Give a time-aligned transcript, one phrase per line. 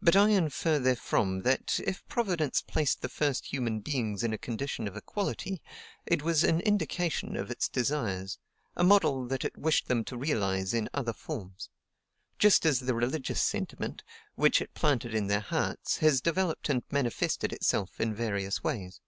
[0.00, 4.86] But I infer therefrom that, if Providence placed the first human beings in a condition
[4.86, 5.60] of equality,
[6.06, 8.38] it was an indication of its desires,
[8.76, 11.70] a model that it wished them to realize in other forms;
[12.38, 14.04] just as the religious sentiment,
[14.36, 19.00] which it planted in their hearts, has developed and manifested itself in various ways.